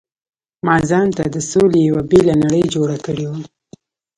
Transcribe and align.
ما 0.65 0.75
ځانته 0.89 1.23
د 1.35 1.37
سولې 1.51 1.79
یو 1.89 1.97
بېله 2.09 2.35
نړۍ 2.43 2.63
جوړه 2.75 2.97
کړې 3.05 3.25
وه. 3.29 3.39